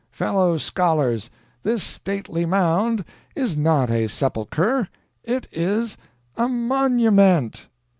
Fellow 0.09 0.57
scholars, 0.57 1.29
this 1.61 1.83
stately 1.83 2.43
Mound 2.43 3.05
is 3.35 3.55
not 3.55 3.91
a 3.91 4.07
sepulcher, 4.07 4.89
it 5.23 5.47
is 5.51 5.95
a 6.35 6.47
monument!" 6.49 7.67